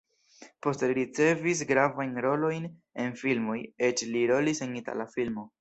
Poste 0.65 0.87
li 0.91 0.95
ricevis 0.97 1.61
gravajn 1.73 2.17
rolojn 2.27 2.67
en 3.05 3.15
filmoj, 3.23 3.61
eĉ 3.91 4.07
li 4.15 4.29
rolis 4.37 4.67
en 4.69 4.79
itala 4.85 5.11
filmo. 5.17 5.49